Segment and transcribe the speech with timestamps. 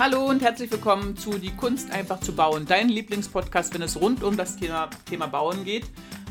[0.00, 4.22] Hallo und herzlich willkommen zu Die Kunst einfach zu bauen, dein Lieblingspodcast, wenn es rund
[4.22, 5.84] um das Thema, Thema Bauen geht.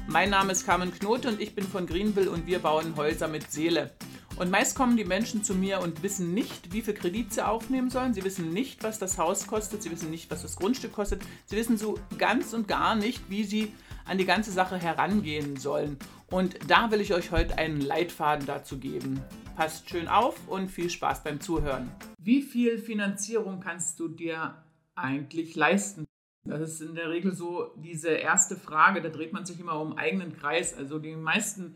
[0.07, 3.51] Mein Name ist Carmen Knote und ich bin von Greenville und wir bauen Häuser mit
[3.51, 3.91] Seele.
[4.37, 7.91] Und meist kommen die Menschen zu mir und wissen nicht, wie viel Kredit sie aufnehmen
[7.91, 8.15] sollen.
[8.15, 9.83] Sie wissen nicht, was das Haus kostet.
[9.83, 11.21] Sie wissen nicht, was das Grundstück kostet.
[11.45, 13.71] Sie wissen so ganz und gar nicht, wie sie
[14.09, 15.97] an die ganze Sache herangehen sollen.
[16.31, 19.21] Und da will ich euch heute einen Leitfaden dazu geben.
[19.55, 21.91] Passt schön auf und viel Spaß beim Zuhören.
[22.17, 24.55] Wie viel Finanzierung kannst du dir
[24.95, 26.05] eigentlich leisten?
[26.43, 29.97] Das ist in der Regel so diese erste Frage, da dreht man sich immer um
[29.97, 30.75] eigenen Kreis.
[30.75, 31.75] Also die meisten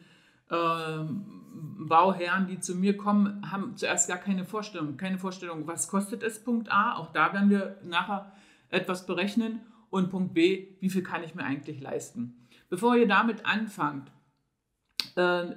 [0.49, 1.03] äh,
[1.53, 4.97] Bauherren, die zu mir kommen, haben zuerst gar keine Vorstellung.
[4.97, 6.95] Keine Vorstellung, was kostet es, Punkt A.
[6.95, 8.31] Auch da werden wir nachher
[8.69, 9.61] etwas berechnen.
[9.93, 12.47] Und Punkt B, wie viel kann ich mir eigentlich leisten?
[12.67, 14.11] Bevor ihr damit anfangt,
[15.15, 15.51] äh,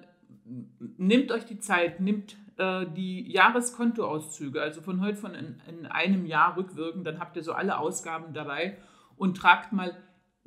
[0.98, 6.26] nehmt euch die Zeit, nehmt äh, die Jahreskontoauszüge, also von heute von in, in einem
[6.26, 8.76] Jahr rückwirkend, dann habt ihr so alle Ausgaben dabei
[9.16, 9.96] und tragt mal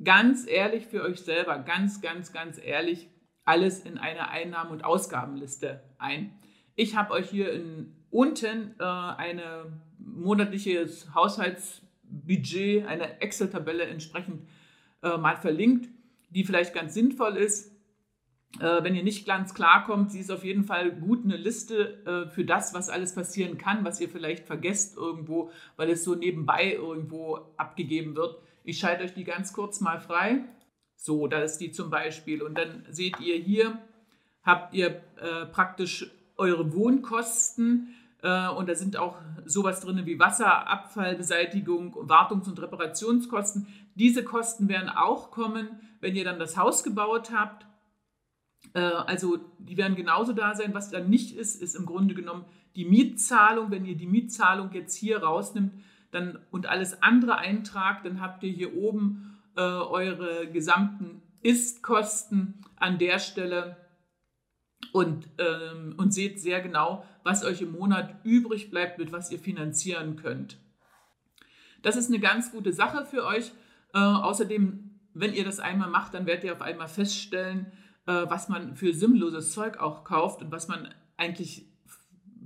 [0.04, 3.08] ganz ehrlich für euch selber, ganz, ganz, ganz ehrlich
[3.44, 6.38] alles in eine Einnahmen- und Ausgabenliste ein.
[6.76, 11.12] Ich habe euch hier in, unten äh, eine monatliches
[12.10, 14.46] Haushaltsbudget, eine Excel-Tabelle entsprechend
[15.02, 15.88] äh, mal verlinkt,
[16.30, 17.72] die vielleicht ganz sinnvoll ist.
[18.58, 22.04] Äh, wenn ihr nicht ganz klar kommt, sie ist auf jeden Fall gut eine Liste
[22.04, 26.14] äh, für das, was alles passieren kann, was ihr vielleicht vergesst irgendwo, weil es so
[26.14, 28.36] nebenbei irgendwo abgegeben wird.
[28.64, 30.44] Ich schalte euch die ganz kurz mal frei.
[30.96, 32.42] So, da ist die zum Beispiel.
[32.42, 33.78] Und dann seht ihr hier,
[34.42, 37.94] habt ihr äh, praktisch eure Wohnkosten.
[38.22, 43.66] Äh, und da sind auch sowas drin wie Wasserabfallbeseitigung, Wartungs- und Reparationskosten.
[43.94, 45.68] Diese Kosten werden auch kommen,
[46.00, 47.66] wenn ihr dann das Haus gebaut habt
[48.74, 50.74] äh, also die werden genauso da sein.
[50.74, 52.44] Was dann nicht ist, ist im Grunde genommen
[52.76, 53.70] die Mietzahlung.
[53.70, 55.72] Wenn ihr die Mietzahlung jetzt hier rausnimmt
[56.10, 62.98] dann, und alles andere eintragt, dann habt ihr hier oben äh, eure gesamten Istkosten an
[62.98, 63.76] der Stelle
[64.92, 69.38] und, ähm, und seht sehr genau, was euch im Monat übrig bleibt, mit was ihr
[69.38, 70.58] finanzieren könnt.
[71.82, 73.52] Das ist eine ganz gute Sache für euch.
[73.94, 77.66] Äh, außerdem, wenn ihr das einmal macht, dann werdet ihr auf einmal feststellen,
[78.06, 81.66] äh, was man für sinnloses Zeug auch kauft und was man eigentlich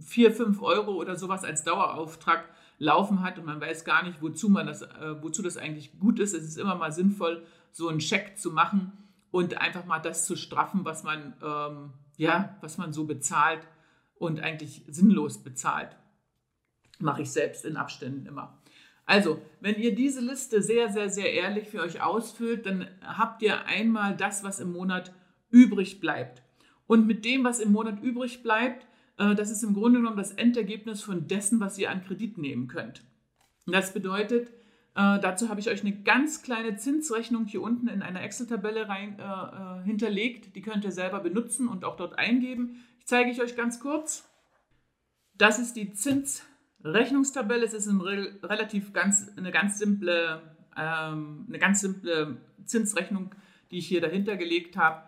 [0.01, 4.49] 4, 5 Euro oder sowas als Dauerauftrag laufen hat und man weiß gar nicht, wozu,
[4.49, 6.34] man das, äh, wozu das eigentlich gut ist.
[6.34, 8.93] Es ist immer mal sinnvoll, so einen Check zu machen
[9.31, 13.66] und einfach mal das zu straffen, was man, ähm, ja, was man so bezahlt
[14.16, 15.97] und eigentlich sinnlos bezahlt.
[16.98, 18.58] Mache ich selbst in Abständen immer.
[19.06, 23.66] Also, wenn ihr diese Liste sehr, sehr, sehr ehrlich für euch ausfüllt, dann habt ihr
[23.66, 25.12] einmal das, was im Monat
[25.50, 26.42] übrig bleibt.
[26.86, 28.86] Und mit dem, was im Monat übrig bleibt,
[29.19, 32.66] äh, das ist im Grunde genommen das Endergebnis von dessen, was ihr an Kredit nehmen
[32.66, 33.03] könnt.
[33.66, 34.50] Das bedeutet,
[34.94, 39.19] äh, dazu habe ich euch eine ganz kleine Zinsrechnung hier unten in einer Excel-Tabelle rein,
[39.19, 40.55] äh, hinterlegt.
[40.55, 42.84] Die könnt ihr selber benutzen und auch dort eingeben.
[42.99, 44.28] Ich zeige ich euch ganz kurz.
[45.37, 47.65] Das ist die Zinsrechnungstabelle.
[47.65, 50.41] Es ist ein relativ ganz, eine, ganz simple,
[50.77, 53.34] ähm, eine ganz simple Zinsrechnung,
[53.71, 55.03] die ich hier dahinter gelegt habe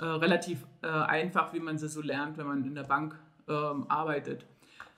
[0.00, 3.86] äh, relativ äh, einfach, wie man sie so lernt, wenn man in der Bank ähm,
[3.88, 4.44] arbeitet.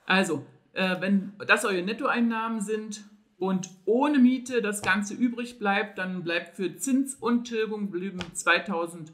[0.05, 3.03] Also, äh, wenn das eure Nettoeinnahmen sind
[3.41, 7.91] und ohne Miete das Ganze übrig bleibt, dann bleibt für Zins und Tilgung
[8.35, 9.13] 2000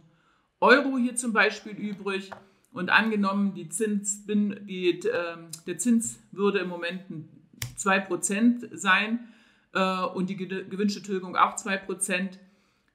[0.61, 2.33] Euro hier zum Beispiel übrig.
[2.73, 5.37] Und angenommen, die Zins, die, äh,
[5.67, 7.03] der Zins würde im Moment
[7.79, 9.29] 2% sein
[9.73, 12.31] äh, und die gewünschte Tilgung auch 2%,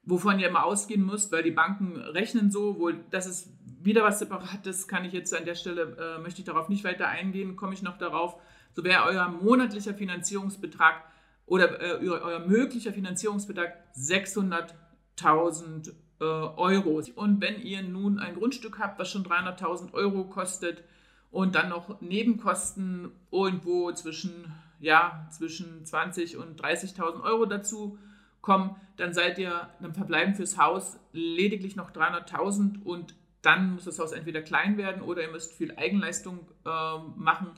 [0.04, 3.48] wovon ihr immer ausgehen müsst, weil die Banken rechnen so, wohl, das ist
[3.82, 7.08] wieder was Separates, kann ich jetzt an der Stelle, äh, möchte ich darauf nicht weiter
[7.08, 8.36] eingehen, komme ich noch darauf.
[8.74, 11.02] So wäre euer monatlicher Finanzierungsbetrag
[11.46, 17.02] oder äh, euer möglicher Finanzierungsbetrag 600.000 äh, Euro.
[17.16, 20.84] Und wenn ihr nun ein Grundstück habt, was schon 300.000 Euro kostet
[21.30, 27.98] und dann noch Nebenkosten irgendwo zwischen, ja, zwischen 20.000 und 30.000 Euro dazu
[28.40, 33.98] kommen, dann seid ihr, dann verbleiben fürs Haus lediglich noch 300.000 und dann muss das
[33.98, 37.50] Haus entweder klein werden oder ihr müsst viel Eigenleistung äh, machen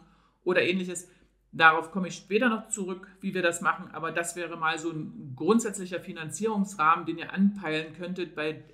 [0.45, 1.09] oder ähnliches.
[1.57, 4.91] Darauf komme ich später noch zurück, wie wir das machen, aber das wäre mal so
[4.91, 8.65] ein grundsätzlicher Finanzierungsrahmen, den ihr anpeilen könntet bei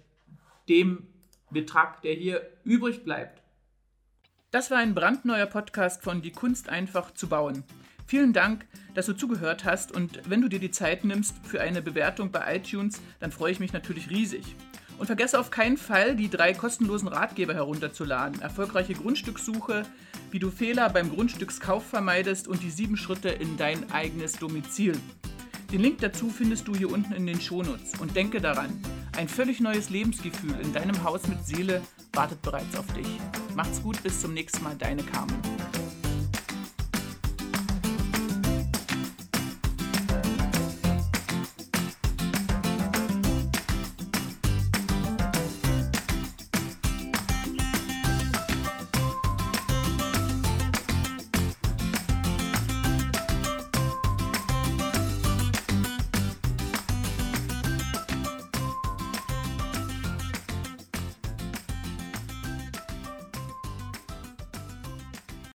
[0.66, 1.06] dem
[1.50, 3.42] Betrag, der hier übrig bleibt.
[4.50, 7.64] Das war ein brandneuer Podcast von Die Kunst einfach zu bauen.
[8.06, 11.82] Vielen Dank, dass du zugehört hast und wenn du dir die Zeit nimmst für eine
[11.82, 14.56] Bewertung bei iTunes, dann freue ich mich natürlich riesig.
[15.00, 18.42] Und vergesse auf keinen Fall, die drei kostenlosen Ratgeber herunterzuladen.
[18.42, 19.84] Erfolgreiche Grundstückssuche,
[20.30, 24.92] wie du Fehler beim Grundstückskauf vermeidest und die sieben Schritte in dein eigenes Domizil.
[25.72, 27.98] Den Link dazu findest du hier unten in den Shownotes.
[27.98, 28.78] Und denke daran,
[29.16, 31.80] ein völlig neues Lebensgefühl in deinem Haus mit Seele
[32.12, 33.08] wartet bereits auf dich.
[33.56, 35.40] Macht's gut, bis zum nächsten Mal, deine Carmen.